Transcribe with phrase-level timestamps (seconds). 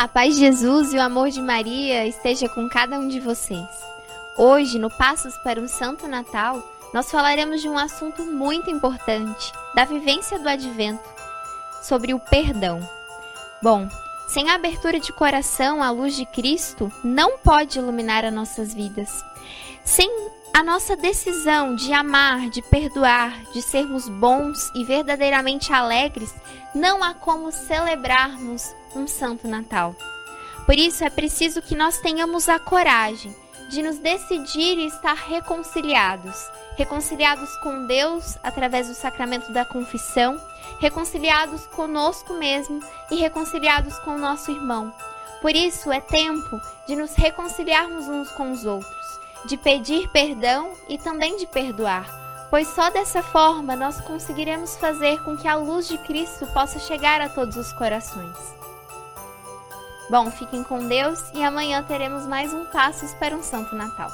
[0.00, 3.68] A paz de Jesus e o amor de Maria esteja com cada um de vocês.
[4.34, 9.84] Hoje, no Passos para um Santo Natal, nós falaremos de um assunto muito importante, da
[9.84, 11.06] vivência do advento,
[11.82, 12.80] sobre o perdão.
[13.62, 13.86] Bom,
[14.26, 19.22] sem a abertura de coração à luz de Cristo, não pode iluminar as nossas vidas.
[19.84, 20.29] Sem
[20.60, 26.34] a nossa decisão de amar, de perdoar, de sermos bons e verdadeiramente alegres,
[26.74, 29.96] não há como celebrarmos um Santo Natal.
[30.66, 33.34] Por isso é preciso que nós tenhamos a coragem
[33.70, 36.36] de nos decidir e estar reconciliados.
[36.76, 40.38] Reconciliados com Deus através do sacramento da confissão,
[40.78, 42.80] reconciliados conosco mesmo
[43.10, 44.92] e reconciliados com o nosso irmão.
[45.40, 48.99] Por isso é tempo de nos reconciliarmos uns com os outros,
[49.46, 55.36] de pedir perdão e também de perdoar pois só dessa forma nós conseguiremos fazer com
[55.36, 58.36] que a luz de Cristo possa chegar a todos os corações.
[60.10, 64.10] Bom, fiquem com Deus e amanhã teremos mais um Passos para um Santo Natal.